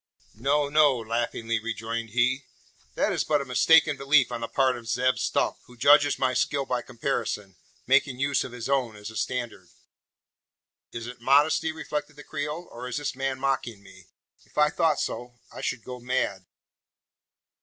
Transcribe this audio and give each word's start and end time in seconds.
"No, 0.33 0.67
no!" 0.67 0.97
laughingly 0.97 1.59
rejoined 1.59 2.09
he. 2.09 2.45
"That 2.95 3.13
is 3.13 3.23
but 3.23 3.39
a 3.39 3.45
mistaken 3.45 3.97
belief 3.97 4.31
on 4.31 4.41
the 4.41 4.47
part 4.47 4.75
of 4.75 4.87
Zeb 4.87 5.17
Stump, 5.19 5.57
who 5.67 5.77
judges 5.77 6.17
my 6.17 6.33
skill 6.33 6.65
by 6.65 6.81
comparison, 6.81 7.55
making 7.85 8.17
use 8.19 8.43
of 8.43 8.51
his 8.51 8.67
own 8.67 8.95
as 8.95 9.11
a 9.11 9.15
standard." 9.15 9.67
"Is 10.91 11.05
it 11.05 11.21
modesty?" 11.21 11.71
reflected 11.71 12.15
the 12.15 12.23
Creole. 12.23 12.67
"Or 12.71 12.87
is 12.87 12.97
this 12.97 13.15
man 13.15 13.39
mocking 13.39 13.83
me? 13.83 14.05
If 14.43 14.57
I 14.57 14.71
thought 14.71 14.99
so, 14.99 15.35
I 15.51 15.61
should 15.61 15.83
go 15.83 15.99
mad!" 15.99 16.47